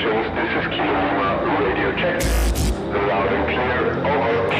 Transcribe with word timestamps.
stations, 0.00 0.26
this 0.34 0.50
is 0.56 0.66
Kilo 0.70 0.92
Lima, 0.92 1.28
radio 1.60 1.92
check. 2.00 2.16
Loud 3.08 3.32
and 3.32 3.46
clear, 3.48 3.80
over. 4.06 4.50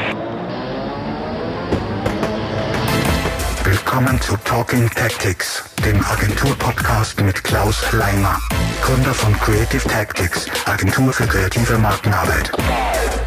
Willkommen 3.63 4.21
zu 4.21 4.37
Talking 4.45 4.89
Tactics, 4.89 5.63
dem 5.85 6.03
Agentur-Podcast 6.03 7.21
mit 7.21 7.43
Klaus 7.43 7.91
Leimer, 7.91 8.39
Gründer 8.81 9.13
von 9.13 9.33
Creative 9.39 9.87
Tactics, 9.87 10.47
Agentur 10.65 11.11
für 11.11 11.25
kreative 11.25 11.77
Markenarbeit. 11.77 12.51
Five, 12.55 13.20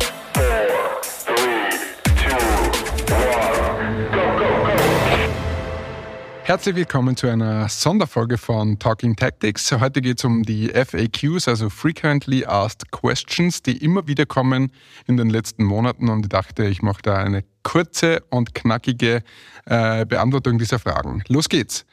Herzlich 6.46 6.76
willkommen 6.76 7.16
zu 7.16 7.26
einer 7.26 7.70
Sonderfolge 7.70 8.36
von 8.36 8.78
Talking 8.78 9.16
Tactics. 9.16 9.72
Heute 9.72 10.02
geht 10.02 10.18
es 10.18 10.26
um 10.26 10.42
die 10.42 10.68
FAQs, 10.68 11.48
also 11.48 11.70
Frequently 11.70 12.44
Asked 12.44 12.92
Questions, 12.92 13.62
die 13.62 13.78
immer 13.78 14.06
wieder 14.06 14.26
kommen 14.26 14.70
in 15.06 15.16
den 15.16 15.30
letzten 15.30 15.64
Monaten 15.64 16.10
und 16.10 16.26
ich 16.26 16.28
dachte, 16.28 16.66
ich 16.66 16.82
mache 16.82 17.00
da 17.00 17.16
eine 17.16 17.44
kurze 17.62 18.20
und 18.28 18.54
knackige 18.54 19.22
äh, 19.64 20.04
Beantwortung 20.04 20.58
dieser 20.58 20.78
Fragen. 20.78 21.24
Los 21.28 21.48
geht's. 21.48 21.86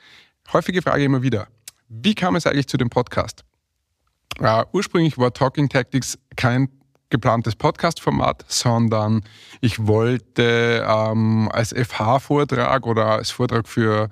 Häufige 0.51 0.81
Frage 0.81 1.05
immer 1.05 1.21
wieder. 1.21 1.47
Wie 1.87 2.13
kam 2.13 2.35
es 2.35 2.45
eigentlich 2.45 2.67
zu 2.67 2.75
dem 2.75 2.89
Podcast? 2.89 3.45
Äh, 4.41 4.65
ursprünglich 4.73 5.17
war 5.17 5.33
Talking 5.33 5.69
Tactics 5.69 6.19
kein 6.35 6.67
geplantes 7.09 7.55
Podcast-Format, 7.55 8.43
sondern 8.49 9.23
ich 9.61 9.87
wollte 9.87 10.85
ähm, 10.85 11.49
als 11.53 11.73
FH-Vortrag 11.73 12.85
oder 12.85 13.05
als 13.05 13.31
Vortrag 13.31 13.67
für 13.67 14.09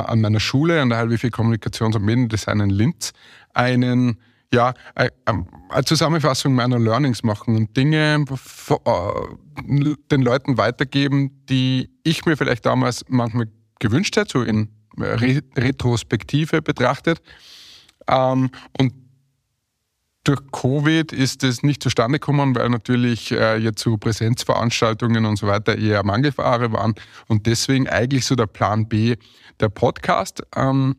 an 0.00 0.20
meiner 0.20 0.40
Schule, 0.40 0.80
an 0.80 0.90
der 0.90 0.98
HLW 0.98 1.28
Kommunikations- 1.28 1.96
und 1.96 2.04
Mediendesign 2.04 2.60
in 2.60 2.70
Linz, 2.70 3.12
einen 3.54 4.18
ja, 4.52 4.74
äh, 4.94 5.08
ähm, 5.26 5.46
eine 5.70 5.84
Zusammenfassung 5.84 6.54
meiner 6.54 6.78
Learnings 6.78 7.22
machen 7.22 7.56
und 7.56 7.76
Dinge 7.76 8.24
äh, 8.26 9.94
den 10.10 10.22
Leuten 10.22 10.58
weitergeben, 10.58 11.42
die 11.48 11.88
ich 12.04 12.26
mir 12.26 12.36
vielleicht 12.36 12.66
damals 12.66 13.04
manchmal 13.08 13.48
gewünscht 13.80 14.16
hätte, 14.16 14.30
so 14.30 14.42
in 14.42 14.68
Re 14.98 15.40
Retrospektive 15.56 16.60
betrachtet. 16.60 17.22
Ähm, 18.08 18.50
und 18.78 18.92
durch 20.24 20.40
Covid 20.52 21.12
ist 21.12 21.42
es 21.42 21.62
nicht 21.62 21.82
zustande 21.82 22.18
gekommen, 22.18 22.54
weil 22.54 22.68
natürlich 22.68 23.32
äh, 23.32 23.56
jetzt 23.56 23.82
so 23.82 23.96
Präsenzveranstaltungen 23.96 25.24
und 25.26 25.36
so 25.36 25.46
weiter 25.46 25.76
eher 25.76 26.04
Mangelware 26.04 26.72
waren 26.72 26.94
und 27.28 27.46
deswegen 27.46 27.88
eigentlich 27.88 28.24
so 28.24 28.36
der 28.36 28.46
Plan 28.46 28.88
B 28.88 29.16
der 29.60 29.68
Podcast. 29.68 30.42
Ähm, 30.54 30.96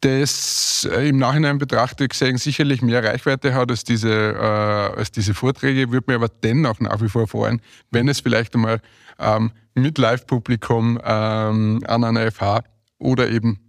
das 0.00 0.88
äh, 0.92 1.08
im 1.08 1.18
Nachhinein 1.18 1.58
betrachtet 1.58 2.10
gesehen 2.10 2.38
sicherlich 2.38 2.82
mehr 2.82 3.02
Reichweite 3.02 3.54
hat 3.54 3.70
als 3.70 3.82
diese, 3.82 4.12
äh, 4.12 4.98
als 4.98 5.10
diese 5.10 5.34
Vorträge, 5.34 5.90
würde 5.90 6.04
mir 6.08 6.16
aber 6.16 6.28
dennoch 6.28 6.78
nach 6.80 7.00
wie 7.00 7.08
vor 7.08 7.26
freuen, 7.26 7.60
wenn 7.90 8.08
es 8.08 8.20
vielleicht 8.20 8.54
einmal 8.54 8.80
ähm, 9.18 9.52
mit 9.74 9.98
Live-Publikum 9.98 11.00
ähm, 11.02 11.82
an 11.86 12.04
einer 12.04 12.30
FH 12.30 12.62
oder 12.98 13.28
eben 13.30 13.67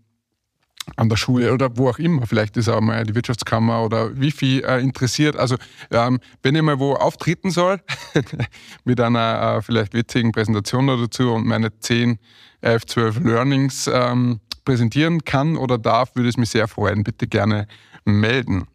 an 0.95 1.09
der 1.09 1.17
Schule 1.17 1.53
oder 1.53 1.75
wo 1.77 1.89
auch 1.89 1.99
immer, 1.99 2.25
vielleicht 2.27 2.57
ist 2.57 2.69
auch 2.69 2.81
mal 2.81 3.03
die 3.03 3.15
Wirtschaftskammer 3.15 3.83
oder 3.83 4.19
Wifi 4.19 4.59
äh, 4.59 4.81
interessiert. 4.81 5.35
Also 5.35 5.55
ähm, 5.91 6.19
wenn 6.43 6.55
ich 6.55 6.61
mal 6.61 6.79
wo 6.79 6.93
auftreten 6.93 7.51
soll, 7.51 7.81
mit 8.83 8.99
einer 8.99 9.57
äh, 9.57 9.61
vielleicht 9.61 9.93
witzigen 9.93 10.31
Präsentation 10.31 10.87
dazu 10.87 11.31
und 11.33 11.45
meine 11.45 11.77
10, 11.79 12.19
11, 12.61 12.85
12 12.85 13.19
Learnings 13.21 13.89
ähm, 13.91 14.39
präsentieren 14.65 15.23
kann 15.23 15.57
oder 15.57 15.77
darf, 15.77 16.15
würde 16.15 16.29
es 16.29 16.37
mich 16.37 16.49
sehr 16.49 16.67
freuen. 16.67 17.03
Bitte 17.03 17.27
gerne 17.27 17.67
melden. 18.05 18.67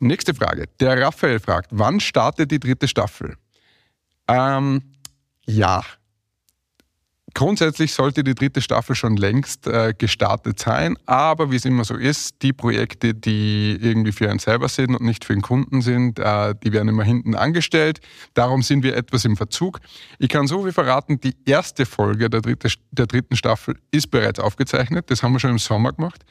Nächste 0.00 0.34
Frage. 0.34 0.66
Der 0.80 1.00
Raphael 1.00 1.40
fragt, 1.40 1.70
wann 1.72 2.00
startet 2.00 2.50
die 2.50 2.60
dritte 2.60 2.86
Staffel? 2.86 3.36
Ähm, 4.28 4.82
ja, 5.46 5.82
Grundsätzlich 7.38 7.92
sollte 7.92 8.24
die 8.24 8.34
dritte 8.34 8.60
Staffel 8.60 8.96
schon 8.96 9.16
längst 9.16 9.68
äh, 9.68 9.94
gestartet 9.96 10.58
sein, 10.58 10.96
aber 11.06 11.52
wie 11.52 11.54
es 11.54 11.64
immer 11.64 11.84
so 11.84 11.94
ist, 11.94 12.42
die 12.42 12.52
Projekte, 12.52 13.14
die 13.14 13.78
irgendwie 13.80 14.10
für 14.10 14.28
einen 14.28 14.40
selber 14.40 14.68
sind 14.68 14.96
und 14.96 15.02
nicht 15.02 15.24
für 15.24 15.34
den 15.34 15.42
Kunden 15.42 15.80
sind, 15.80 16.18
äh, 16.18 16.56
die 16.64 16.72
werden 16.72 16.88
immer 16.88 17.04
hinten 17.04 17.36
angestellt. 17.36 18.00
Darum 18.34 18.62
sind 18.62 18.82
wir 18.82 18.96
etwas 18.96 19.24
im 19.24 19.36
Verzug. 19.36 19.78
Ich 20.18 20.30
kann 20.30 20.48
so 20.48 20.64
viel 20.64 20.72
verraten, 20.72 21.20
die 21.20 21.36
erste 21.46 21.86
Folge 21.86 22.28
der, 22.28 22.40
dritte, 22.40 22.72
der 22.90 23.06
dritten 23.06 23.36
Staffel 23.36 23.76
ist 23.92 24.10
bereits 24.10 24.40
aufgezeichnet. 24.40 25.08
Das 25.08 25.22
haben 25.22 25.32
wir 25.32 25.38
schon 25.38 25.50
im 25.50 25.58
Sommer 25.58 25.92
gemacht. 25.92 26.24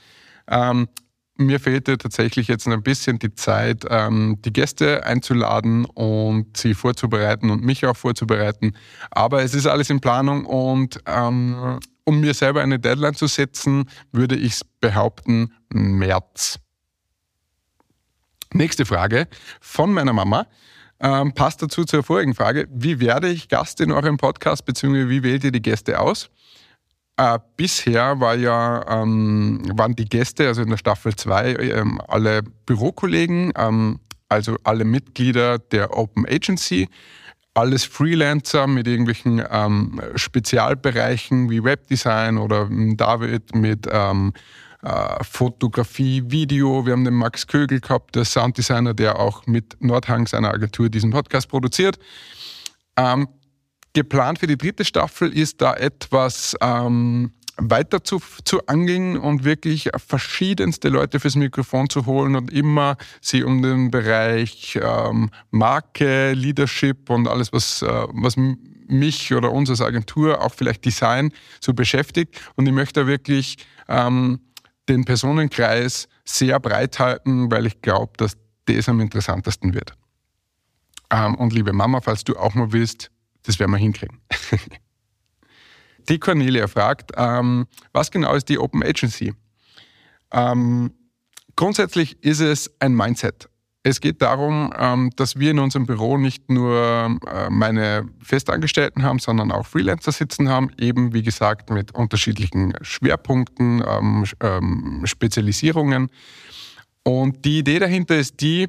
Ähm, 0.49 0.89
mir 1.37 1.59
fehlte 1.59 1.97
tatsächlich 1.97 2.47
jetzt 2.47 2.67
ein 2.67 2.83
bisschen 2.83 3.19
die 3.19 3.33
Zeit, 3.33 3.85
ähm, 3.89 4.37
die 4.43 4.53
Gäste 4.53 5.05
einzuladen 5.05 5.85
und 5.85 6.57
sie 6.57 6.73
vorzubereiten 6.73 7.49
und 7.49 7.63
mich 7.63 7.85
auch 7.85 7.95
vorzubereiten. 7.95 8.73
Aber 9.11 9.43
es 9.43 9.53
ist 9.53 9.67
alles 9.67 9.89
in 9.89 9.99
Planung 9.99 10.45
und 10.45 10.99
ähm, 11.05 11.79
um 12.03 12.19
mir 12.21 12.33
selber 12.33 12.61
eine 12.61 12.79
Deadline 12.79 13.15
zu 13.15 13.27
setzen, 13.27 13.89
würde 14.11 14.35
ich 14.35 14.61
behaupten, 14.79 15.53
März. 15.69 16.59
Nächste 18.53 18.85
Frage 18.85 19.27
von 19.59 19.93
meiner 19.93 20.13
Mama. 20.13 20.47
Ähm, 20.99 21.33
passt 21.33 21.61
dazu 21.61 21.83
zur 21.83 22.01
vorigen 22.01 22.33
Frage. 22.33 22.67
Wie 22.71 22.99
werde 22.99 23.29
ich 23.29 23.49
Gast 23.49 23.81
in 23.81 23.91
eurem 23.91 24.17
Podcast, 24.17 24.65
beziehungsweise 24.65 25.09
wie 25.09 25.21
wählt 25.21 25.43
ihr 25.43 25.51
die 25.51 25.61
Gäste 25.61 25.99
aus? 25.99 26.29
Äh, 27.17 27.39
bisher 27.55 28.19
war 28.19 28.35
ja, 28.35 28.85
ähm, 28.87 29.63
waren 29.73 29.95
die 29.95 30.05
Gäste, 30.05 30.47
also 30.47 30.61
in 30.61 30.69
der 30.69 30.77
Staffel 30.77 31.15
2, 31.15 31.55
ähm, 31.55 31.99
alle 32.07 32.43
Bürokollegen, 32.43 33.51
ähm, 33.57 33.99
also 34.29 34.55
alle 34.63 34.85
Mitglieder 34.85 35.57
der 35.57 35.97
Open 35.97 36.27
Agency, 36.27 36.87
alles 37.55 37.85
Freelancer 37.85 38.67
mit 38.67 38.87
irgendwelchen 38.87 39.43
ähm, 39.49 39.99
Spezialbereichen 40.13 41.49
wie 41.49 41.63
Webdesign 41.63 42.37
oder 42.37 42.69
David 42.69 43.55
mit 43.55 43.87
ähm, 43.91 44.33
äh, 44.83 45.23
Fotografie, 45.23 46.23
Video. 46.27 46.85
Wir 46.85 46.93
haben 46.93 47.03
den 47.03 47.15
Max 47.15 47.47
Kögel 47.47 47.79
gehabt, 47.79 48.15
der 48.15 48.25
Sounddesigner, 48.25 48.93
der 48.93 49.19
auch 49.19 49.47
mit 49.47 49.75
Nordhang 49.79 50.27
seiner 50.27 50.53
Agentur 50.53 50.89
diesen 50.89 51.09
Podcast 51.09 51.49
produziert. 51.49 51.97
Ähm, 52.95 53.27
geplant 53.93 54.39
für 54.39 54.47
die 54.47 54.57
dritte 54.57 54.85
Staffel 54.85 55.31
ist 55.31 55.61
da 55.61 55.73
etwas 55.73 56.55
ähm, 56.61 57.31
weiter 57.57 58.03
zu, 58.03 58.21
zu 58.45 58.65
angeln 58.67 59.17
und 59.17 59.43
wirklich 59.43 59.89
verschiedenste 59.95 60.89
Leute 60.89 61.19
fürs 61.19 61.35
Mikrofon 61.35 61.89
zu 61.89 62.05
holen 62.05 62.35
und 62.35 62.51
immer 62.51 62.97
sie 63.19 63.43
um 63.43 63.61
den 63.61 63.89
Bereich 63.89 64.79
ähm, 64.81 65.31
Marke, 65.49 66.33
Leadership 66.33 67.09
und 67.09 67.27
alles, 67.27 67.51
was, 67.51 67.81
äh, 67.81 68.07
was 68.11 68.35
mich 68.37 69.33
oder 69.33 69.51
uns 69.51 69.69
als 69.69 69.81
Agentur, 69.81 70.41
auch 70.41 70.53
vielleicht 70.53 70.85
Design, 70.85 71.31
so 71.59 71.73
beschäftigt. 71.73 72.39
Und 72.55 72.67
ich 72.67 72.73
möchte 72.73 73.01
da 73.01 73.07
wirklich 73.07 73.57
ähm, 73.87 74.39
den 74.87 75.03
Personenkreis 75.03 76.07
sehr 76.23 76.59
breit 76.59 76.99
halten, 76.99 77.51
weil 77.51 77.65
ich 77.65 77.81
glaube, 77.81 78.13
dass 78.17 78.37
das 78.65 78.87
am 78.87 78.99
interessantesten 78.99 79.73
wird. 79.73 79.93
Ähm, 81.09 81.35
und 81.35 81.53
liebe 81.53 81.73
Mama, 81.73 82.01
falls 82.01 82.23
du 82.23 82.37
auch 82.37 82.53
mal 82.53 82.71
willst, 82.71 83.09
das 83.43 83.59
werden 83.59 83.71
wir 83.71 83.77
hinkriegen. 83.77 84.19
die 86.09 86.19
Cornelia 86.19 86.67
fragt, 86.67 87.11
ähm, 87.15 87.67
was 87.93 88.11
genau 88.11 88.33
ist 88.35 88.49
die 88.49 88.59
Open 88.59 88.83
Agency? 88.83 89.33
Ähm, 90.31 90.91
grundsätzlich 91.55 92.23
ist 92.23 92.39
es 92.39 92.71
ein 92.79 92.93
Mindset. 92.95 93.49
Es 93.83 94.01
geht 94.01 94.21
darum, 94.21 94.73
ähm, 94.77 95.11
dass 95.15 95.39
wir 95.39 95.51
in 95.51 95.59
unserem 95.59 95.85
Büro 95.85 96.17
nicht 96.17 96.49
nur 96.49 97.17
äh, 97.25 97.49
meine 97.49 98.09
Festangestellten 98.21 99.03
haben, 99.03 99.19
sondern 99.19 99.49
auch 99.51 99.65
Freelancer 99.65 100.11
sitzen 100.11 100.49
haben, 100.49 100.71
eben 100.77 101.13
wie 101.13 101.23
gesagt 101.23 101.69
mit 101.69 101.95
unterschiedlichen 101.95 102.73
Schwerpunkten, 102.81 103.81
ähm, 103.87 104.25
ähm, 104.41 105.03
Spezialisierungen. 105.05 106.09
Und 107.03 107.45
die 107.45 107.59
Idee 107.59 107.79
dahinter 107.79 108.17
ist 108.17 108.41
die, 108.41 108.67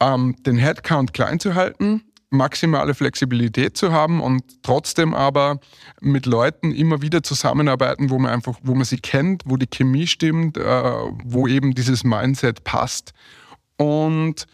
den 0.00 0.56
Headcount 0.56 1.12
klein 1.12 1.40
zu 1.40 1.54
halten, 1.54 2.02
maximale 2.30 2.94
Flexibilität 2.94 3.76
zu 3.76 3.92
haben 3.92 4.20
und 4.20 4.62
trotzdem 4.62 5.14
aber 5.14 5.60
mit 6.00 6.26
Leuten 6.26 6.72
immer 6.72 7.00
wieder 7.00 7.22
zusammenarbeiten, 7.22 8.10
wo 8.10 8.18
man 8.18 8.32
einfach, 8.32 8.58
wo 8.62 8.74
man 8.74 8.84
sie 8.84 8.98
kennt, 8.98 9.42
wo 9.46 9.56
die 9.56 9.66
Chemie 9.66 10.06
stimmt, 10.06 10.58
äh, 10.58 10.92
wo 11.24 11.46
eben 11.46 11.74
dieses 11.74 12.04
Mindset 12.04 12.64
passt. 12.64 13.12
Und 13.76 14.46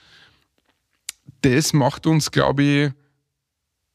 das 1.42 1.72
macht 1.72 2.06
uns, 2.06 2.30
glaube 2.30 2.62
ich, 2.62 2.90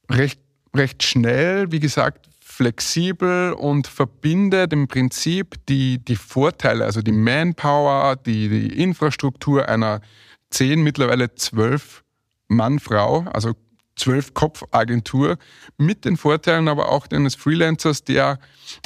recht, 0.10 0.42
recht 0.76 1.04
schnell, 1.04 1.72
wie 1.72 1.80
gesagt, 1.80 2.30
flexibel 2.42 3.54
und 3.54 3.88
verbindet 3.88 4.74
im 4.74 4.88
Prinzip 4.88 5.56
die, 5.68 6.04
die 6.04 6.18
Vorteile, 6.18 6.84
also 6.84 7.02
die 7.02 7.14
Manpower, 7.14 8.18
die, 8.18 8.50
die 8.50 8.84
Infrastruktur 8.84 9.70
einer 9.70 10.02
zehn, 10.50 10.81
mittlerweile 10.81 11.34
zwölf 11.36 12.04
Mann-Frau, 12.50 13.22
also 13.31 13.54
zwölf 14.00 14.34
Kopf-Agentur, 14.34 15.38
mit 15.78 16.06
den 16.06 16.18
Vorteilen 16.18 16.68
aber 16.68 16.90
auch 16.90 17.07
eines 17.12 17.36
Freelancers, 17.36 18.04
der, 18.04 18.40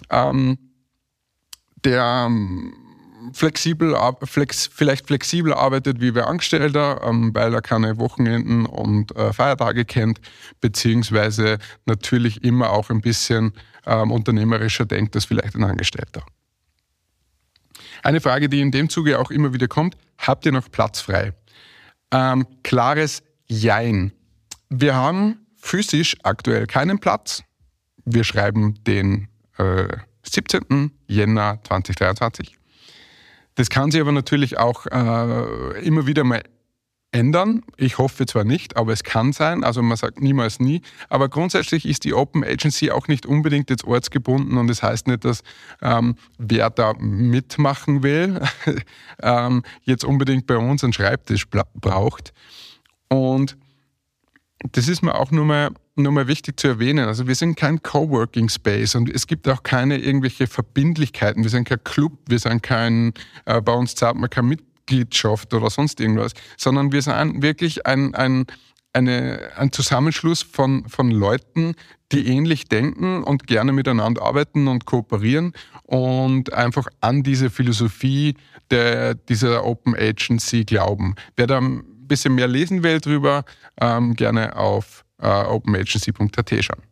ähm, 0.10 0.58
der 1.84 2.26
ähm, 2.28 2.74
flexibel, 3.32 3.96
flex, 4.24 4.68
vielleicht 4.68 5.08
flexibel 5.08 5.54
arbeitet 5.54 6.02
wie 6.02 6.14
wer 6.16 6.28
Angestellter, 6.28 7.02
ähm, 7.04 7.34
weil 7.34 7.54
er 7.54 7.62
keine 7.62 7.98
Wochenenden 7.98 8.66
und 8.66 9.16
äh, 9.16 9.32
Feiertage 9.32 9.86
kennt, 9.86 10.20
beziehungsweise 10.60 11.60
natürlich 11.86 12.44
immer 12.44 12.72
auch 12.72 12.90
ein 12.90 13.02
bisschen 13.02 13.54
ähm, 13.86 14.12
unternehmerischer 14.12 14.86
denkt 14.86 15.16
als 15.16 15.26
vielleicht 15.26 15.56
ein 15.56 15.64
Angestellter. 15.64 16.26
Eine 18.02 18.20
Frage, 18.20 18.50
die 18.50 18.60
in 18.60 18.72
dem 18.72 18.90
Zuge 18.90 19.20
auch 19.20 19.32
immer 19.32 19.54
wieder 19.54 19.68
kommt, 19.68 19.96
habt 20.18 20.46
ihr 20.46 20.52
noch 20.52 20.70
Platz 20.70 21.00
frei? 21.00 21.34
Ähm, 22.12 22.46
klares 22.64 23.24
Jein. 23.48 24.12
Wir 24.76 24.96
haben 24.96 25.46
physisch 25.56 26.18
aktuell 26.24 26.66
keinen 26.66 26.98
Platz. 26.98 27.44
Wir 28.06 28.24
schreiben 28.24 28.84
den 28.86 29.28
äh, 29.60 29.88
17. 30.24 30.92
Jänner 31.06 31.60
2023. 31.64 32.58
Das 33.54 33.70
kann 33.70 33.92
sich 33.92 34.02
aber 34.02 34.12
natürlich 34.12 34.58
auch 34.58 34.88
äh, 34.88 35.80
immer 35.86 36.08
wieder 36.08 36.24
mal 36.24 36.42
ändern. 37.12 37.62
Ich 37.78 38.00
hoffe 38.00 38.26
zwar 38.26 38.46
nicht, 38.46 38.76
aber 38.76 38.94
es 38.94 39.04
kann 39.04 39.32
sein. 39.32 39.64
Also 39.64 39.84
man 39.84 39.96
sagt 39.96 40.22
niemals 40.22 40.60
nie. 40.60 40.82
Aber 41.08 41.30
grundsätzlich 41.30 41.86
ist 41.86 42.04
die 42.04 42.16
Open 42.16 42.44
Agency 42.44 42.90
auch 42.90 43.08
nicht 43.08 43.28
unbedingt 43.28 43.70
jetzt 43.70 43.84
ortsgebunden 43.84 44.58
und 44.58 44.66
das 44.70 44.82
heißt 44.82 45.06
nicht, 45.06 45.24
dass 45.24 45.44
ähm, 45.84 46.16
wer 46.40 46.72
da 46.72 46.94
mitmachen 46.98 48.02
will, 48.02 48.42
ähm, 49.22 49.62
jetzt 49.84 50.04
unbedingt 50.04 50.48
bei 50.48 50.58
uns 50.58 50.84
einen 50.84 50.94
Schreibtisch 50.94 51.46
braucht. 51.48 52.34
Und 53.08 53.56
das 54.72 54.88
ist 54.88 55.02
mir 55.02 55.16
auch 55.16 55.32
nur 55.32 55.46
mal, 55.46 55.72
nur 55.96 56.12
mal 56.12 56.28
wichtig 56.28 56.60
zu 56.60 56.68
erwähnen. 56.68 57.08
Also 57.08 57.28
wir 57.28 57.36
sind 57.36 57.56
kein 57.56 57.84
Coworking 57.84 58.50
Space 58.50 58.96
und 58.96 59.10
es 59.10 59.28
gibt 59.28 59.48
auch 59.48 59.64
keine 59.64 59.98
irgendwelche 59.98 60.48
Verbindlichkeiten. 60.48 61.44
Wir 61.44 61.50
sind 61.50 61.68
kein 61.68 61.84
Club, 61.84 62.14
wir 62.28 62.40
sind 62.40 62.64
kein, 62.64 63.14
äh, 63.46 63.62
bei 63.62 63.74
uns 63.74 63.96
zahlt 63.96 64.16
man 64.16 64.30
keine 64.30 64.48
Mitgliedschaft 64.48 65.54
oder 65.54 65.70
sonst 65.70 66.00
irgendwas, 66.00 66.34
sondern 66.58 66.92
wir 66.92 67.02
sind 67.02 67.42
wirklich 67.42 67.86
ein, 67.86 68.16
ein, 68.16 68.46
eine, 68.94 69.52
ein 69.58 69.72
Zusammenschluss 69.72 70.42
von, 70.42 70.88
von 70.88 71.12
Leuten, 71.12 71.76
die 72.12 72.28
ähnlich 72.28 72.66
denken 72.66 73.24
und 73.24 73.48
gerne 73.48 73.74
miteinander 73.74 74.22
arbeiten 74.22 74.68
und 74.68 74.86
kooperieren 74.86 75.54
und 75.84 76.54
einfach 76.54 76.88
an 77.02 77.24
diese 77.24 77.50
Philosophie 77.50 78.36
der, 78.72 79.16
dieser 79.16 79.66
Open 79.66 79.96
Agency 79.96 80.64
glauben. 80.64 81.16
Wer 81.36 81.48
da 81.48 81.62
bisschen 82.14 82.36
mehr 82.36 82.48
lesen 82.48 82.84
will 82.84 83.00
drüber, 83.00 83.44
ähm, 83.82 84.14
gerne 84.14 84.56
auf 84.56 85.04
äh, 85.20 85.28
openagency.at 85.28 86.64
schauen. 86.64 86.84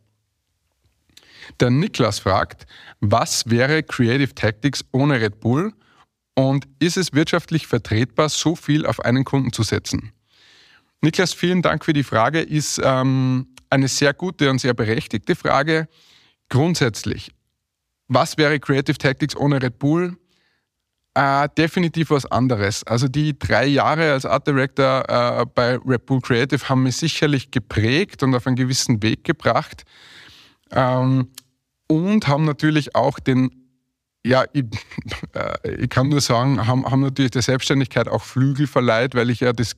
Der 1.60 1.70
Niklas 1.70 2.18
fragt, 2.18 2.66
was 3.00 3.48
wäre 3.48 3.84
Creative 3.84 4.34
Tactics 4.34 4.84
ohne 4.90 5.20
Red 5.20 5.38
Bull 5.38 5.72
und 6.34 6.66
ist 6.80 6.96
es 6.96 7.12
wirtschaftlich 7.12 7.68
vertretbar, 7.68 8.28
so 8.28 8.56
viel 8.56 8.84
auf 8.84 8.98
einen 9.00 9.24
Kunden 9.24 9.52
zu 9.52 9.62
setzen? 9.62 10.10
Niklas, 11.02 11.32
vielen 11.32 11.62
Dank 11.62 11.84
für 11.84 11.92
die 11.92 12.02
Frage. 12.02 12.40
Ist 12.40 12.80
ähm, 12.82 13.46
eine 13.70 13.86
sehr 13.86 14.14
gute 14.14 14.50
und 14.50 14.60
sehr 14.60 14.74
berechtigte 14.74 15.36
Frage. 15.36 15.88
Grundsätzlich, 16.48 17.32
was 18.08 18.38
wäre 18.38 18.58
Creative 18.58 18.98
Tactics 18.98 19.36
ohne 19.36 19.62
Red 19.62 19.78
Bull? 19.78 20.16
Äh, 21.14 21.48
definitiv 21.58 22.10
was 22.10 22.24
anderes. 22.24 22.84
Also 22.84 23.06
die 23.06 23.38
drei 23.38 23.66
Jahre 23.66 24.12
als 24.12 24.24
Art 24.24 24.46
Director 24.46 25.04
äh, 25.08 25.44
bei 25.54 25.76
Red 25.76 26.06
Bull 26.06 26.22
Creative 26.22 26.66
haben 26.70 26.84
mich 26.84 26.96
sicherlich 26.96 27.50
geprägt 27.50 28.22
und 28.22 28.34
auf 28.34 28.46
einen 28.46 28.56
gewissen 28.56 29.02
Weg 29.02 29.24
gebracht. 29.24 29.82
Ähm, 30.70 31.28
und 31.86 32.28
haben 32.28 32.46
natürlich 32.46 32.94
auch 32.94 33.18
den, 33.18 33.50
ja, 34.24 34.44
ich, 34.54 34.64
äh, 35.34 35.74
ich 35.74 35.90
kann 35.90 36.08
nur 36.08 36.22
sagen, 36.22 36.66
haben, 36.66 36.86
haben 36.86 37.02
natürlich 37.02 37.32
der 37.32 37.42
Selbstständigkeit 37.42 38.08
auch 38.08 38.22
Flügel 38.22 38.66
verleiht, 38.66 39.14
weil 39.14 39.28
ich 39.28 39.40
ja 39.40 39.52
das 39.52 39.76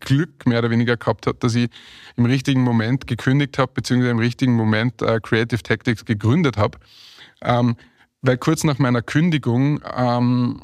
Glück 0.00 0.46
mehr 0.46 0.60
oder 0.60 0.70
weniger 0.70 0.96
gehabt 0.96 1.26
habe, 1.26 1.36
dass 1.38 1.54
ich 1.54 1.68
im 2.16 2.24
richtigen 2.24 2.62
Moment 2.62 3.06
gekündigt 3.06 3.58
habe, 3.58 3.72
beziehungsweise 3.74 4.12
im 4.12 4.18
richtigen 4.18 4.54
Moment 4.54 5.02
äh, 5.02 5.20
Creative 5.22 5.62
Tactics 5.62 6.06
gegründet 6.06 6.56
habe. 6.56 6.78
Ähm, 7.42 7.76
weil 8.24 8.38
kurz 8.38 8.64
nach 8.64 8.78
meiner 8.78 9.02
Kündigung 9.02 9.80
ähm, 9.96 10.60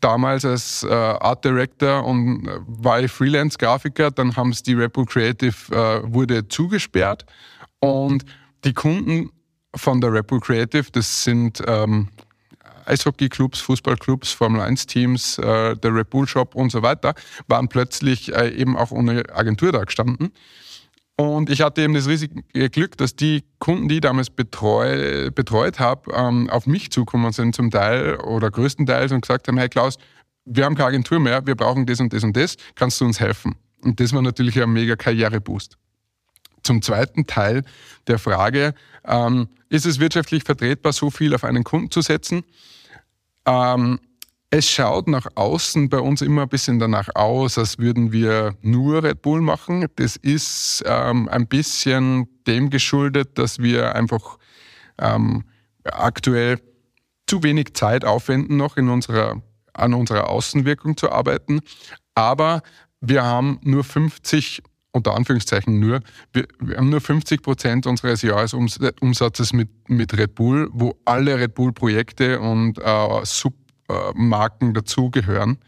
damals 0.00 0.44
als 0.44 0.82
äh, 0.84 0.92
Art 0.92 1.44
Director 1.44 2.04
und 2.04 2.46
äh, 2.46 2.58
war 2.66 3.00
ich 3.00 3.10
Freelance-Grafiker, 3.10 4.10
dann 4.10 4.36
haben 4.36 4.50
es 4.50 4.62
die 4.62 4.74
Bull 4.74 5.06
Creative 5.06 5.74
äh, 5.74 6.12
wurde 6.12 6.46
zugesperrt 6.48 7.24
und 7.80 8.24
die 8.64 8.74
Kunden 8.74 9.30
von 9.74 10.00
der 10.00 10.22
Bull 10.22 10.40
Creative, 10.40 10.84
das 10.92 11.24
sind 11.24 11.62
ähm, 11.66 12.08
Eishockey-Clubs, 12.84 13.60
Fußballclubs, 13.60 14.32
Formel-1-Teams, 14.32 15.38
äh, 15.38 15.76
der 15.76 15.94
Red 15.94 16.10
Bull 16.10 16.26
Shop 16.26 16.54
und 16.54 16.70
so 16.70 16.82
weiter, 16.82 17.14
waren 17.48 17.68
plötzlich 17.68 18.34
äh, 18.34 18.50
eben 18.50 18.76
auch 18.76 18.90
ohne 18.90 19.24
Agentur 19.34 19.72
da 19.72 19.84
gestanden. 19.84 20.32
Und 21.22 21.50
ich 21.50 21.60
hatte 21.60 21.82
eben 21.82 21.94
das 21.94 22.08
riesige 22.08 22.42
Glück, 22.70 22.96
dass 22.96 23.14
die 23.14 23.44
Kunden, 23.58 23.88
die 23.88 23.96
ich 23.96 24.00
damals 24.00 24.30
betreu, 24.30 25.30
betreut 25.30 25.78
habe, 25.78 26.12
ähm, 26.14 26.50
auf 26.50 26.66
mich 26.66 26.90
zukommen 26.90 27.32
sind 27.32 27.54
zum 27.54 27.70
Teil 27.70 28.16
oder 28.16 28.50
größtenteils 28.50 29.12
und 29.12 29.20
gesagt 29.20 29.46
haben, 29.48 29.58
hey 29.58 29.68
Klaus, 29.68 29.98
wir 30.44 30.64
haben 30.64 30.74
keine 30.74 30.88
Agentur 30.88 31.20
mehr, 31.20 31.46
wir 31.46 31.54
brauchen 31.54 31.86
das 31.86 32.00
und 32.00 32.12
das 32.12 32.24
und 32.24 32.36
das, 32.36 32.56
kannst 32.74 33.00
du 33.00 33.04
uns 33.04 33.20
helfen? 33.20 33.54
Und 33.84 34.00
das 34.00 34.12
war 34.12 34.22
natürlich 34.22 34.60
ein 34.60 34.72
mega 34.72 34.96
Karriereboost. 34.96 35.76
Zum 36.62 36.82
zweiten 36.82 37.26
Teil 37.26 37.62
der 38.06 38.18
Frage, 38.18 38.74
ähm, 39.04 39.48
ist 39.68 39.86
es 39.86 39.98
wirtschaftlich 39.98 40.44
vertretbar, 40.44 40.92
so 40.92 41.10
viel 41.10 41.34
auf 41.34 41.44
einen 41.44 41.64
Kunden 41.64 41.90
zu 41.90 42.02
setzen? 42.02 42.44
Ähm, 43.46 44.00
es 44.54 44.68
schaut 44.68 45.08
nach 45.08 45.26
außen 45.34 45.88
bei 45.88 45.98
uns 45.98 46.20
immer 46.20 46.42
ein 46.42 46.48
bisschen 46.48 46.78
danach 46.78 47.08
aus, 47.14 47.56
als 47.56 47.78
würden 47.78 48.12
wir 48.12 48.54
nur 48.60 49.02
Red 49.02 49.22
Bull 49.22 49.40
machen. 49.40 49.86
Das 49.96 50.16
ist 50.16 50.84
ähm, 50.86 51.26
ein 51.30 51.46
bisschen 51.46 52.28
dem 52.46 52.68
geschuldet, 52.68 53.38
dass 53.38 53.60
wir 53.60 53.94
einfach 53.94 54.36
ähm, 54.98 55.44
aktuell 55.84 56.60
zu 57.26 57.42
wenig 57.42 57.72
Zeit 57.72 58.04
aufwenden, 58.04 58.58
noch 58.58 58.76
in 58.76 58.90
unserer, 58.90 59.40
an 59.72 59.94
unserer 59.94 60.28
Außenwirkung 60.28 60.98
zu 60.98 61.10
arbeiten. 61.10 61.60
Aber 62.14 62.60
wir 63.00 63.24
haben 63.24 63.58
nur 63.62 63.84
50, 63.84 64.62
unter 64.92 65.14
Anführungszeichen 65.14 65.80
nur, 65.80 66.00
wir, 66.34 66.46
wir 66.60 66.76
haben 66.76 66.90
nur 66.90 67.00
50 67.00 67.40
Prozent 67.40 67.86
unseres 67.86 68.20
Jahresumsatzes 68.20 69.54
mit, 69.54 69.70
mit 69.88 70.14
Red 70.18 70.34
Bull, 70.34 70.68
wo 70.74 70.94
alle 71.06 71.38
Red 71.38 71.54
Bull-Projekte 71.54 72.38
und 72.38 72.78
äh, 72.78 73.24
Sub 73.24 73.54
Marken 74.14 74.74
dazugehören. 74.74 75.58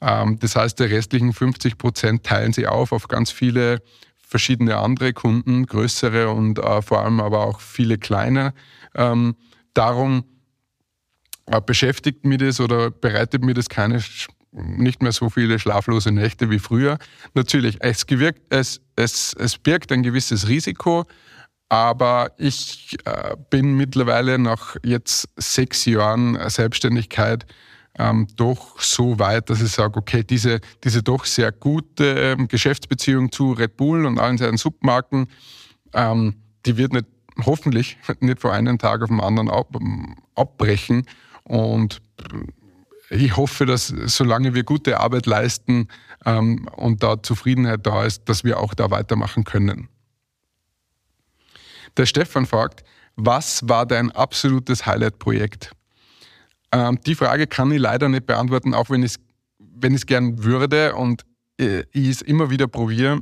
Ähm, 0.00 0.38
das 0.38 0.56
heißt, 0.56 0.78
die 0.78 0.84
restlichen 0.84 1.32
50 1.32 1.78
Prozent 1.78 2.24
teilen 2.24 2.52
sie 2.52 2.66
auf 2.66 2.92
auf 2.92 3.08
ganz 3.08 3.30
viele 3.30 3.82
verschiedene 4.20 4.78
andere 4.78 5.12
Kunden, 5.12 5.66
größere 5.66 6.30
und 6.30 6.58
äh, 6.58 6.82
vor 6.82 7.02
allem 7.02 7.20
aber 7.20 7.44
auch 7.46 7.60
viele 7.60 7.98
kleine. 7.98 8.54
Ähm, 8.94 9.36
darum 9.74 10.24
äh, 11.46 11.60
beschäftigt 11.60 12.24
mich 12.24 12.38
das 12.38 12.60
oder 12.60 12.90
bereitet 12.90 13.44
mir 13.44 13.54
das 13.54 13.68
keine 13.68 14.02
nicht 14.52 15.02
mehr 15.02 15.12
so 15.12 15.30
viele 15.30 15.58
schlaflose 15.58 16.12
Nächte 16.12 16.50
wie 16.50 16.58
früher. 16.58 16.98
Natürlich, 17.34 17.78
es, 17.80 18.06
gewirkt, 18.06 18.42
es, 18.50 18.82
es, 18.96 19.34
es 19.38 19.56
birgt 19.56 19.90
ein 19.92 20.02
gewisses 20.02 20.46
Risiko, 20.46 21.06
aber 21.72 22.32
ich 22.36 22.98
äh, 23.06 23.34
bin 23.48 23.78
mittlerweile 23.78 24.38
nach 24.38 24.76
jetzt 24.84 25.26
sechs 25.36 25.86
Jahren 25.86 26.38
Selbstständigkeit 26.50 27.46
ähm, 27.98 28.26
doch 28.36 28.78
so 28.78 29.18
weit, 29.18 29.48
dass 29.48 29.62
ich 29.62 29.72
sage, 29.72 29.98
okay, 29.98 30.22
diese, 30.22 30.60
diese 30.84 31.02
doch 31.02 31.24
sehr 31.24 31.50
gute 31.50 32.04
ähm, 32.04 32.46
Geschäftsbeziehung 32.48 33.32
zu 33.32 33.52
Red 33.52 33.78
Bull 33.78 34.04
und 34.04 34.18
allen 34.18 34.36
seinen 34.36 34.58
Submarken, 34.58 35.28
ähm, 35.94 36.34
die 36.66 36.76
wird 36.76 36.92
nicht, 36.92 37.06
hoffentlich 37.40 37.96
nicht 38.20 38.42
von 38.42 38.50
einem 38.50 38.76
Tag 38.76 39.00
auf 39.00 39.08
den 39.08 39.20
anderen 39.20 39.48
ab, 39.48 39.74
abbrechen. 40.34 41.06
Und 41.44 42.02
ich 43.08 43.34
hoffe, 43.34 43.64
dass 43.64 43.86
solange 43.86 44.52
wir 44.52 44.64
gute 44.64 45.00
Arbeit 45.00 45.24
leisten 45.24 45.88
ähm, 46.26 46.68
und 46.76 47.02
da 47.02 47.22
Zufriedenheit 47.22 47.86
da 47.86 48.04
ist, 48.04 48.28
dass 48.28 48.44
wir 48.44 48.60
auch 48.60 48.74
da 48.74 48.90
weitermachen 48.90 49.44
können. 49.44 49.88
Der 51.96 52.06
Stefan 52.06 52.46
fragt, 52.46 52.84
was 53.16 53.68
war 53.68 53.86
dein 53.86 54.10
absolutes 54.10 54.86
Highlight-Projekt? 54.86 55.72
Ähm, 56.72 56.98
die 57.06 57.14
Frage 57.14 57.46
kann 57.46 57.70
ich 57.70 57.78
leider 57.78 58.08
nicht 58.08 58.26
beantworten, 58.26 58.74
auch 58.74 58.90
wenn 58.90 59.02
ich 59.02 59.12
es 59.12 59.20
wenn 59.58 59.96
gern 59.96 60.42
würde 60.42 60.94
und 60.94 61.24
äh, 61.58 61.84
ich 61.92 62.08
es 62.08 62.22
immer 62.22 62.50
wieder 62.50 62.68
probiere. 62.68 63.20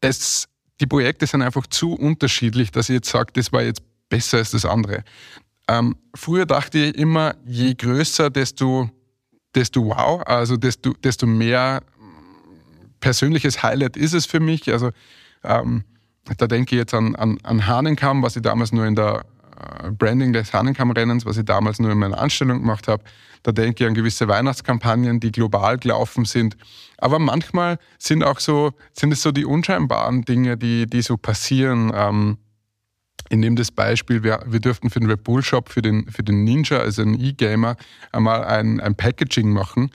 Es, 0.00 0.48
die 0.80 0.86
Projekte 0.86 1.26
sind 1.26 1.42
einfach 1.42 1.66
zu 1.66 1.94
unterschiedlich, 1.94 2.70
dass 2.70 2.88
ich 2.88 2.94
jetzt 2.94 3.10
sage, 3.10 3.32
das 3.32 3.52
war 3.52 3.62
jetzt 3.62 3.82
besser 4.08 4.38
als 4.38 4.50
das 4.50 4.64
andere. 4.64 5.04
Ähm, 5.68 5.96
früher 6.14 6.46
dachte 6.46 6.78
ich 6.78 6.96
immer, 6.96 7.34
je 7.46 7.74
größer, 7.74 8.30
desto, 8.30 8.90
desto 9.54 9.84
wow, 9.86 10.22
also 10.26 10.56
desto, 10.56 10.92
desto 10.92 11.26
mehr 11.26 11.82
persönliches 13.00 13.62
Highlight 13.62 13.96
ist 13.96 14.12
es 14.12 14.26
für 14.26 14.40
mich. 14.40 14.70
Also 14.70 14.90
ähm, 15.44 15.84
da 16.38 16.46
denke 16.46 16.74
ich 16.74 16.78
jetzt 16.78 16.94
an, 16.94 17.14
an, 17.16 17.38
an 17.42 17.66
Hahnenkamm, 17.66 18.22
was 18.22 18.36
ich 18.36 18.42
damals 18.42 18.72
nur 18.72 18.86
in 18.86 18.94
der 18.94 19.24
äh, 19.56 19.90
Branding 19.90 20.32
des 20.32 20.52
Hahnenkammrennens, 20.52 21.26
was 21.26 21.36
ich 21.36 21.44
damals 21.44 21.78
nur 21.78 21.90
in 21.90 21.98
meiner 21.98 22.18
Anstellung 22.18 22.60
gemacht 22.60 22.88
habe. 22.88 23.02
Da 23.42 23.52
denke 23.52 23.82
ich 23.82 23.88
an 23.88 23.94
gewisse 23.94 24.28
Weihnachtskampagnen, 24.28 25.18
die 25.18 25.32
global 25.32 25.78
gelaufen 25.78 26.24
sind. 26.24 26.56
Aber 26.98 27.18
manchmal 27.18 27.78
sind 27.98 28.22
auch 28.22 28.38
so, 28.38 28.72
sind 28.92 29.12
es 29.12 29.22
so 29.22 29.32
die 29.32 29.44
unscheinbaren 29.44 30.22
Dinge, 30.22 30.56
die, 30.56 30.86
die 30.86 31.02
so 31.02 31.16
passieren. 31.16 31.90
Ähm, 31.94 32.38
ich 33.28 33.38
nehme 33.38 33.56
das 33.56 33.70
Beispiel, 33.70 34.22
wir, 34.22 34.44
wir 34.46 34.60
dürften 34.60 34.90
für 34.90 35.00
den 35.00 35.10
Red 35.10 35.24
Bull 35.24 35.42
Shop, 35.42 35.70
für 35.70 35.82
den, 35.82 36.08
für 36.10 36.22
den 36.22 36.44
Ninja, 36.44 36.78
also 36.78 37.02
einen 37.02 37.18
E-Gamer, 37.18 37.76
einmal 38.12 38.44
ein, 38.44 38.80
ein 38.80 38.94
Packaging 38.94 39.50
machen. 39.50 39.90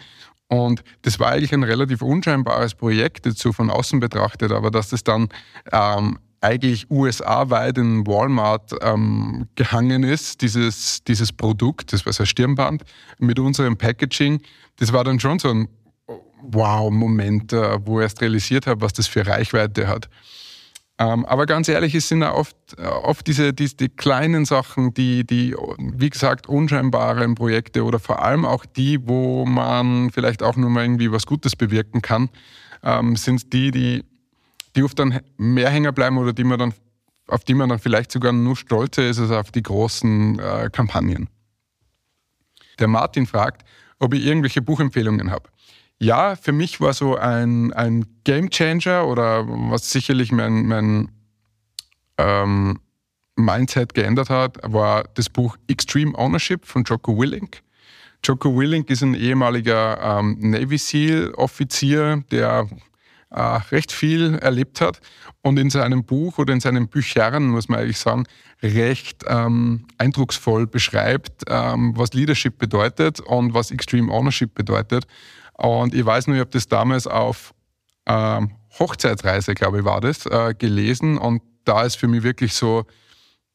Und 0.50 0.84
das 1.02 1.20
war 1.20 1.32
eigentlich 1.32 1.54
ein 1.54 1.64
relativ 1.64 2.02
unscheinbares 2.02 2.74
Projekt, 2.74 3.26
so 3.38 3.52
von 3.52 3.70
außen 3.70 4.00
betrachtet, 4.00 4.52
aber 4.52 4.72
dass 4.72 4.90
das 4.90 5.04
dann 5.04 5.28
ähm, 5.72 6.20
eigentlich 6.40 6.90
USA-weit 6.90 7.78
in 7.78 8.06
Walmart 8.08 8.72
ähm, 8.82 9.48
gehangen 9.56 10.04
ist, 10.04 10.42
dieses, 10.42 11.04
dieses 11.04 11.34
Produkt, 11.34 11.92
das 11.92 12.06
war 12.06 12.14
so 12.14 12.24
ein 12.24 12.28
Stirnband 12.28 12.84
mit 13.20 13.40
unserem 13.40 13.78
Packaging, 13.78 14.42
das 14.78 14.94
war 14.94 15.04
dann 15.04 15.20
schon 15.20 15.40
so 15.40 15.50
ein 15.50 15.68
Wow-Moment, 16.44 17.52
äh, 17.54 17.86
wo 17.86 18.00
ich 18.00 18.04
erst 18.04 18.22
realisiert 18.22 18.68
habe, 18.68 18.82
was 18.82 18.94
das 18.94 19.08
für 19.08 19.26
Reichweite 19.26 19.88
hat. 19.88 20.08
Ähm, 21.00 21.26
aber 21.26 21.46
ganz 21.46 21.70
ehrlich, 21.70 21.94
es 21.94 22.08
sind 22.08 22.24
oft, 22.24 22.56
äh, 22.78 22.86
oft 22.86 23.28
diese, 23.28 23.54
diese 23.54 23.76
die 23.76 23.90
kleinen 23.90 24.46
Sachen, 24.46 24.96
die, 24.96 25.26
die, 25.26 25.56
wie 25.78 26.10
gesagt, 26.10 26.48
unscheinbaren 26.48 27.36
Projekte 27.36 27.84
oder 27.84 28.00
vor 28.00 28.24
allem 28.24 28.46
auch 28.46 28.66
die, 28.66 29.08
wo 29.08 29.46
man 29.46 30.10
vielleicht 30.10 30.42
auch 30.42 30.56
nur 30.56 30.72
mal 30.72 30.84
irgendwie 30.84 31.12
was 31.12 31.28
Gutes 31.28 31.56
bewirken 31.56 32.02
kann, 32.02 32.30
ähm, 32.84 33.16
sind 33.16 33.54
die, 33.54 33.70
die, 33.70 34.06
die 34.76 34.84
oft 34.84 34.98
dann 34.98 35.20
mehr 35.38 35.70
hängen 35.70 35.94
bleiben 35.94 36.18
oder 36.18 36.34
die 36.34 36.44
man 36.44 36.58
dann, 36.58 36.74
auf 37.28 37.44
die 37.44 37.54
man 37.54 37.70
dann 37.70 37.80
vielleicht 37.80 38.12
sogar 38.12 38.32
nur 38.32 38.56
stolzer 38.56 39.08
ist 39.08 39.20
als 39.20 39.30
auf 39.30 39.52
die 39.52 39.64
großen 39.64 40.40
äh, 40.40 40.70
Kampagnen. 40.72 41.30
Der 42.80 42.88
Martin 42.88 43.28
fragt, 43.28 43.68
ob 44.00 44.16
ich 44.16 44.26
irgendwelche 44.26 44.64
Buchempfehlungen 44.64 45.30
habe. 45.30 45.50
Ja, 46.00 46.36
für 46.36 46.52
mich 46.52 46.80
war 46.80 46.94
so 46.94 47.16
ein, 47.16 47.74
ein 47.74 48.06
Game 48.24 48.50
Changer 48.50 49.08
oder 49.08 49.48
was 49.48 49.90
sicherlich 49.90 50.32
mein, 50.32 50.68
mein 50.68 51.12
ähm, 52.18 52.80
Mindset 53.36 53.94
geändert 53.94 54.30
hat, 54.30 54.58
war 54.64 55.06
das 55.16 55.30
Buch 55.30 55.58
Extreme 55.68 56.18
Ownership 56.18 56.66
von 56.66 56.84
Jocko 56.84 57.18
Willink. 57.18 57.62
Jocko 58.24 58.56
Willink 58.58 58.90
ist 58.90 59.04
ein 59.04 59.14
ehemaliger 59.14 60.20
ähm, 60.20 60.38
Navy 60.40 60.78
SEAL-Offizier, 60.78 62.24
der 62.32 62.68
äh, 63.30 63.42
recht 63.42 63.92
viel 63.92 64.36
erlebt 64.36 64.82
hat 64.82 65.00
und 65.42 65.58
in 65.58 65.70
seinem 65.70 66.04
Buch 66.04 66.38
oder 66.38 66.54
in 66.54 66.60
seinen 66.60 66.88
Büchern, 66.88 67.48
muss 67.48 67.70
man 67.70 67.80
eigentlich 67.80 68.00
sagen, 68.00 68.26
recht 68.62 69.24
ähm, 69.28 69.86
eindrucksvoll 69.98 70.66
beschreibt, 70.68 71.44
ähm, 71.48 71.94
was 71.96 72.14
Leadership 72.14 72.58
bedeutet 72.58 73.20
und 73.20 73.54
was 73.54 73.72
Extreme 73.72 74.12
Ownership 74.12 74.56
bedeutet. 74.56 75.08
Und 75.58 75.94
ich 75.94 76.06
weiß 76.06 76.28
nur, 76.28 76.36
ich 76.36 76.42
habe 76.42 76.52
das 76.52 76.68
damals 76.68 77.08
auf 77.08 77.54
ähm, 78.06 78.52
Hochzeitsreise, 78.80 79.54
glaube 79.56 79.80
ich, 79.80 79.86
war 79.86 80.02
das, 80.02 80.26
äh, 80.26 80.54
gelesen. 80.58 81.18
Und 81.18 81.42
da 81.66 81.84
ist 81.84 81.96
für 81.96 82.08
mich 82.08 82.24
wirklich 82.24 82.54
so, 82.54 82.86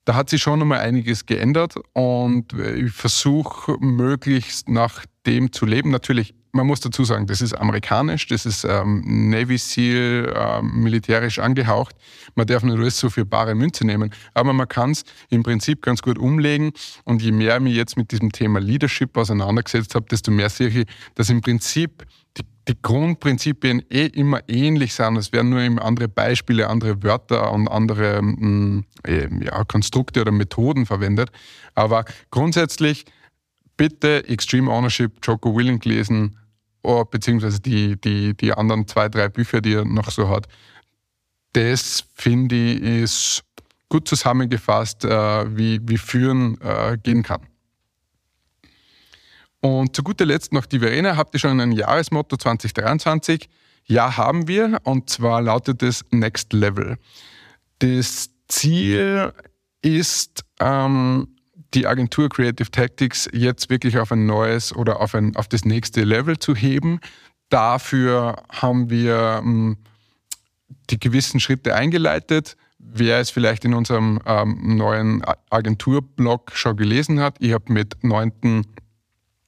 da 0.04 0.14
hat 0.14 0.30
sich 0.30 0.42
schon 0.42 0.58
nochmal 0.58 0.80
einiges 0.80 1.26
geändert 1.26 1.76
und 1.92 2.52
ich 2.54 2.92
versuche 2.92 3.76
möglichst 3.78 4.68
nach 4.68 5.04
dem 5.26 5.52
zu 5.52 5.64
leben. 5.64 5.90
Natürlich, 5.90 6.34
man 6.52 6.66
muss 6.66 6.80
dazu 6.80 7.04
sagen, 7.04 7.26
das 7.26 7.40
ist 7.40 7.54
amerikanisch, 7.54 8.26
das 8.26 8.44
ist 8.44 8.64
ähm, 8.64 9.02
Navy 9.30 9.56
SEAL, 9.56 10.32
ähm, 10.36 10.82
militärisch 10.82 11.38
angehaucht. 11.38 11.96
Man 12.34 12.46
darf 12.46 12.62
nicht 12.62 12.76
alles 12.76 12.98
so 12.98 13.08
für 13.08 13.24
bare 13.24 13.54
Münze 13.54 13.86
nehmen, 13.86 14.12
aber 14.34 14.52
man 14.52 14.68
kann 14.68 14.90
es 14.90 15.04
im 15.30 15.42
Prinzip 15.42 15.82
ganz 15.82 16.02
gut 16.02 16.18
umlegen. 16.18 16.72
Und 17.04 17.22
je 17.22 17.32
mehr 17.32 17.56
ich 17.56 17.62
mich 17.62 17.74
jetzt 17.74 17.96
mit 17.96 18.12
diesem 18.12 18.32
Thema 18.32 18.60
Leadership 18.60 19.16
auseinandergesetzt 19.16 19.94
habe, 19.94 20.06
desto 20.10 20.30
mehr 20.30 20.50
sehe 20.50 20.68
ich, 20.68 20.86
dass 21.14 21.30
im 21.30 21.40
Prinzip 21.40 22.06
die 22.36 22.42
die 22.68 22.80
Grundprinzipien 22.80 23.82
eh 23.90 24.06
immer 24.06 24.40
ähnlich 24.48 24.94
sind. 24.94 25.16
Es 25.16 25.32
werden 25.32 25.50
nur 25.50 25.60
eben 25.60 25.80
andere 25.80 26.08
Beispiele, 26.08 26.68
andere 26.68 27.02
Wörter 27.02 27.52
und 27.52 27.66
andere 27.66 28.22
mh, 28.22 28.82
mm, 29.04 29.42
ja, 29.42 29.64
Konstrukte 29.64 30.20
oder 30.20 30.30
Methoden 30.30 30.86
verwendet. 30.86 31.30
Aber 31.74 32.04
grundsätzlich 32.30 33.04
bitte 33.76 34.28
Extreme 34.28 34.70
Ownership, 34.70 35.12
Joko 35.24 35.56
Willink 35.56 35.84
lesen, 35.84 36.38
beziehungsweise 37.10 37.60
die, 37.60 38.00
die, 38.00 38.34
die 38.34 38.52
anderen 38.52 38.86
zwei, 38.86 39.08
drei 39.08 39.28
Bücher, 39.28 39.60
die 39.60 39.74
er 39.74 39.84
noch 39.84 40.10
so 40.10 40.28
hat. 40.28 40.48
Das 41.52 42.04
finde 42.14 42.56
ich 42.56 42.82
ist 42.82 43.44
gut 43.88 44.08
zusammengefasst, 44.08 45.04
äh, 45.04 45.56
wie, 45.56 45.80
wie 45.82 45.98
Führen 45.98 46.58
äh, 46.62 46.96
gehen 47.02 47.22
kann. 47.22 47.46
Und 49.60 49.94
zu 49.94 50.02
guter 50.02 50.24
Letzt 50.24 50.52
noch 50.52 50.66
die 50.66 50.80
Verena. 50.80 51.16
Habt 51.16 51.34
ihr 51.34 51.40
schon 51.40 51.60
ein 51.60 51.72
Jahresmotto 51.72 52.36
2023? 52.36 53.48
Ja, 53.84 54.16
haben 54.16 54.48
wir. 54.48 54.78
Und 54.82 55.10
zwar 55.10 55.42
lautet 55.42 55.82
es 55.82 56.04
Next 56.10 56.52
Level. 56.52 56.96
Das 57.78 58.30
Ziel 58.48 59.32
ist, 59.82 60.42
ähm, 60.58 61.28
die 61.74 61.86
Agentur 61.86 62.28
Creative 62.28 62.70
Tactics 62.70 63.28
jetzt 63.32 63.70
wirklich 63.70 63.98
auf 63.98 64.12
ein 64.12 64.26
neues 64.26 64.74
oder 64.74 65.00
auf, 65.00 65.14
ein, 65.14 65.36
auf 65.36 65.48
das 65.48 65.64
nächste 65.64 66.02
Level 66.04 66.38
zu 66.38 66.54
heben. 66.54 67.00
Dafür 67.48 68.42
haben 68.50 68.90
wir 68.90 69.40
ähm, 69.42 69.76
die 70.90 70.98
gewissen 70.98 71.40
Schritte 71.40 71.74
eingeleitet. 71.74 72.56
Wer 72.78 73.20
es 73.20 73.30
vielleicht 73.30 73.64
in 73.64 73.74
unserem 73.74 74.20
ähm, 74.26 74.76
neuen 74.76 75.22
Agenturblog 75.50 76.52
schon 76.54 76.76
gelesen 76.76 77.20
hat, 77.20 77.36
ich 77.38 77.52
habe 77.52 77.72
mit 77.72 78.02
9 78.02 78.66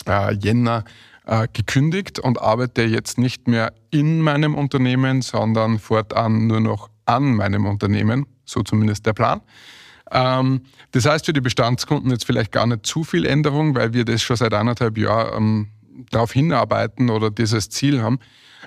äh, 0.07 0.35
Jänner 0.35 0.85
äh, 1.27 1.49
gekündigt 1.53 2.19
und 2.19 2.41
arbeite 2.41 2.83
jetzt 2.83 3.19
nicht 3.19 3.49
mehr 3.49 3.73
in 3.91 4.21
meinem 4.21 4.55
Unternehmen, 4.55 5.23
sondern 5.23 5.79
fortan 5.79 6.47
nur 6.47 6.61
noch 6.61 6.91
an 7.07 7.35
meinem 7.35 7.67
Unternehmen, 7.67 8.27
so 8.45 8.63
zumindest 8.63 9.07
der 9.07 9.15
Plan. 9.15 9.41
Ähm, 10.15 10.63
das 10.93 11.05
heißt 11.05 11.27
für 11.27 11.33
die 11.33 11.43
Bestandskunden 11.43 12.11
jetzt 12.11 12.25
vielleicht 12.25 12.53
gar 12.53 12.67
nicht 12.67 12.87
zu 12.87 13.05
viel 13.05 13.27
Änderung, 13.27 13.75
weil 13.75 13.93
wir 13.93 14.05
das 14.05 14.23
schon 14.23 14.37
seit 14.37 14.55
anderthalb 14.55 14.97
Jahren 14.97 15.37
ähm, 15.37 15.69
darauf 16.11 16.33
hinarbeiten 16.33 17.11
oder 17.11 17.31
dieses 17.31 17.69
Ziel 17.69 18.01
haben. 18.01 18.19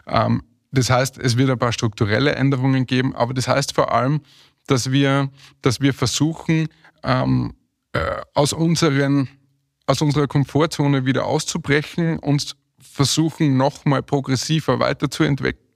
Ähm, 0.06 0.44
das 0.72 0.90
heißt, 0.90 1.18
es 1.18 1.38
wird 1.38 1.50
ein 1.50 1.58
paar 1.58 1.72
strukturelle 1.72 2.36
Änderungen 2.36 2.86
geben, 2.86 3.16
aber 3.16 3.34
das 3.34 3.48
heißt 3.48 3.74
vor 3.74 3.94
allem, 3.94 4.22
dass 4.68 4.92
wir, 4.92 5.32
dass 5.62 5.80
wir 5.80 5.94
versuchen, 5.94 6.68
äh, 7.04 7.50
aus 8.34 8.52
unseren 8.52 9.30
aus 9.88 10.02
unserer 10.02 10.28
Komfortzone 10.28 11.06
wieder 11.06 11.26
auszubrechen 11.26 12.20
und 12.20 12.56
versuchen, 12.80 13.58
nochmal 13.58 14.04
progressiver 14.04 14.80
weiterzuentwickeln, 14.80 15.67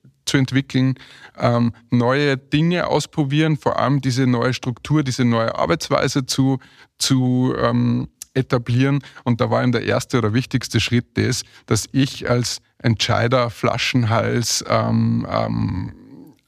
ähm, 1.38 1.74
neue 1.90 2.38
Dinge 2.38 2.88
ausprobieren, 2.88 3.58
vor 3.58 3.80
allem 3.80 4.02
diese 4.02 4.28
neue 4.28 4.54
Struktur, 4.54 5.04
diese 5.04 5.26
neue 5.26 5.56
Arbeitsweise 5.56 6.26
zu, 6.26 6.60
zu 6.98 7.54
ähm, 7.58 8.10
etablieren. 8.34 9.00
Und 9.24 9.42
da 9.42 9.50
war 9.50 9.62
eben 9.64 9.72
der 9.72 9.84
erste 9.84 10.18
oder 10.18 10.34
wichtigste 10.34 10.80
Schritt 10.80 11.18
das, 11.18 11.44
dass 11.66 11.88
ich 11.92 12.30
als 12.30 12.62
Entscheider, 12.80 13.50
Flaschenhals, 13.50 14.64
ähm, 14.68 15.28
ähm, 15.30 15.94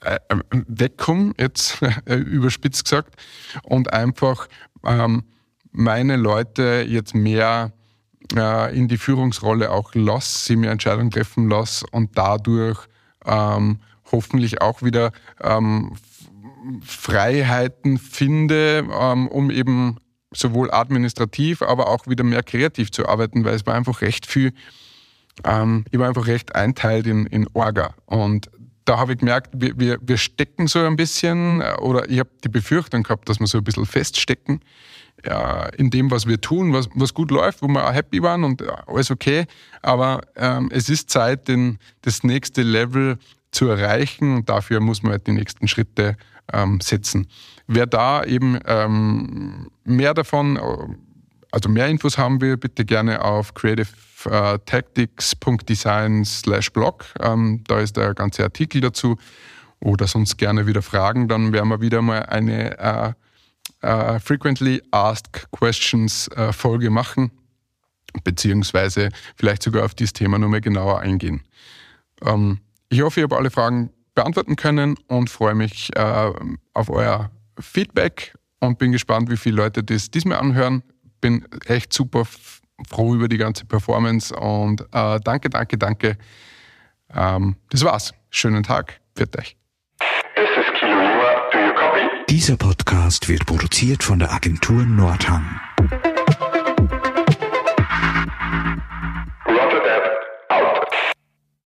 äh, 0.01 0.15
äh 0.29 0.37
wegkomme, 0.67 1.33
jetzt 1.37 1.81
äh, 2.05 2.15
überspitzt 2.15 2.85
gesagt, 2.85 3.15
und 3.63 3.93
einfach 3.93 4.47
ähm, 4.83 5.23
meine 5.71 6.17
Leute 6.17 6.85
jetzt 6.87 7.15
mehr 7.15 7.73
äh, 8.35 8.75
in 8.75 8.87
die 8.87 8.97
Führungsrolle 8.97 9.71
auch 9.71 9.93
lasse, 9.95 10.45
sie 10.45 10.55
mir 10.55 10.71
Entscheidungen 10.71 11.11
treffen 11.11 11.49
lasse 11.49 11.85
und 11.91 12.17
dadurch 12.17 12.79
ähm, 13.25 13.79
hoffentlich 14.11 14.61
auch 14.61 14.81
wieder 14.81 15.11
ähm, 15.41 15.95
Freiheiten 16.83 17.97
finde, 17.97 18.87
ähm, 18.91 19.27
um 19.27 19.51
eben 19.51 19.97
sowohl 20.31 20.71
administrativ, 20.71 21.61
aber 21.61 21.87
auch 21.87 22.07
wieder 22.07 22.23
mehr 22.23 22.43
kreativ 22.43 22.91
zu 22.91 23.07
arbeiten, 23.07 23.45
weil 23.45 23.55
es 23.55 23.65
war 23.65 23.75
einfach 23.75 24.01
recht 24.01 24.25
viel, 24.25 24.53
ähm, 25.43 25.85
ich 25.91 25.99
war 25.99 26.07
einfach 26.07 26.27
recht 26.27 26.55
einteilt 26.55 27.07
in, 27.07 27.25
in 27.27 27.47
Orga. 27.53 27.93
Und 28.05 28.49
da 28.85 28.97
habe 28.97 29.13
ich 29.13 29.19
gemerkt, 29.19 29.51
wir, 29.53 29.77
wir, 29.79 29.97
wir 30.01 30.17
stecken 30.17 30.67
so 30.67 30.79
ein 30.79 30.95
bisschen, 30.95 31.61
äh, 31.61 31.75
oder 31.79 32.09
ich 32.09 32.19
habe 32.19 32.29
die 32.43 32.49
Befürchtung 32.49 33.03
gehabt, 33.03 33.29
dass 33.29 33.39
wir 33.39 33.47
so 33.47 33.59
ein 33.59 33.63
bisschen 33.63 33.85
feststecken 33.85 34.61
ja, 35.25 35.65
in 35.77 35.89
dem, 35.89 36.11
was 36.11 36.27
wir 36.27 36.41
tun, 36.41 36.73
was, 36.73 36.89
was 36.95 37.13
gut 37.13 37.31
läuft, 37.31 37.61
wo 37.61 37.67
wir 37.67 37.87
auch 37.87 37.93
happy 37.93 38.21
waren 38.21 38.43
und 38.43 38.63
alles 38.87 39.11
okay. 39.11 39.45
Aber 39.81 40.21
ähm, 40.35 40.69
es 40.71 40.89
ist 40.89 41.09
Zeit, 41.09 41.47
den, 41.47 41.79
das 42.01 42.23
nächste 42.23 42.61
Level 42.61 43.17
zu 43.51 43.67
erreichen 43.67 44.35
und 44.35 44.49
dafür 44.49 44.79
muss 44.79 45.03
man 45.03 45.13
halt 45.13 45.27
die 45.27 45.31
nächsten 45.31 45.67
Schritte 45.67 46.17
ähm, 46.51 46.81
setzen. 46.81 47.27
Wer 47.67 47.85
da 47.85 48.23
eben 48.23 48.59
ähm, 48.65 49.69
mehr 49.85 50.13
davon, 50.13 50.59
also 51.51 51.69
mehr 51.69 51.87
Infos 51.87 52.17
haben 52.17 52.41
will, 52.41 52.57
bitte 52.57 52.83
gerne 52.83 53.23
auf 53.23 53.53
creativetactics.design 54.23 56.25
slash 56.25 56.71
blog. 56.71 57.05
Ähm, 57.19 57.63
da 57.67 57.79
ist 57.79 57.97
der 57.97 58.13
ganze 58.13 58.43
Artikel 58.43 58.81
dazu. 58.81 59.17
Oder 59.79 60.07
sonst 60.07 60.37
gerne 60.37 60.65
wieder 60.65 60.81
Fragen, 60.81 61.27
dann 61.27 61.51
werden 61.51 61.69
wir 61.69 61.81
wieder 61.81 62.01
mal 62.01 62.23
eine 62.23 62.79
äh, 62.79 63.13
äh, 63.81 64.19
Frequently 64.19 64.81
Asked 64.91 65.51
Questions 65.51 66.29
äh, 66.29 66.53
Folge 66.53 66.89
machen, 66.89 67.31
beziehungsweise 68.23 69.09
vielleicht 69.35 69.63
sogar 69.63 69.83
auf 69.83 69.93
dieses 69.93 70.13
Thema 70.13 70.39
nochmal 70.39 70.61
genauer 70.61 71.01
eingehen. 71.01 71.41
Ähm, 72.21 72.59
ich 72.87 73.01
hoffe, 73.01 73.19
ich 73.19 73.23
habe 73.25 73.35
alle 73.35 73.51
Fragen 73.51 73.89
beantworten 74.15 74.55
können 74.55 74.95
und 75.07 75.29
freue 75.29 75.55
mich 75.55 75.93
äh, 75.97 76.31
auf 76.73 76.89
euer 76.89 77.29
Feedback 77.59 78.35
und 78.59 78.77
bin 78.77 78.93
gespannt, 78.93 79.29
wie 79.29 79.37
viele 79.37 79.57
Leute 79.57 79.83
das 79.83 80.09
diesmal 80.09 80.39
anhören. 80.39 80.81
Bin 81.19 81.45
echt 81.65 81.91
super 81.91 82.25
froh 82.87 83.15
über 83.15 83.27
die 83.27 83.37
ganze 83.37 83.65
Performance 83.65 84.35
und 84.35 84.81
äh, 84.91 85.19
danke, 85.23 85.49
danke, 85.49 85.77
danke. 85.77 86.17
Ähm, 87.15 87.55
das 87.69 87.83
war's. 87.83 88.13
Schönen 88.29 88.63
Tag. 88.63 88.99
Pfiat 89.15 89.37
euch. 89.37 89.55
This 90.35 90.49
is 90.57 90.79
Kilo 90.79 90.99
Lima. 90.99 91.49
Do 91.51 91.59
you 91.59 91.73
copy? 91.73 92.01
Dieser 92.29 92.57
Podcast 92.57 93.29
wird 93.29 93.45
produziert 93.45 94.03
von 94.03 94.19
der 94.19 94.31
Agentur 94.31 94.83
Nordhang. 94.83 95.59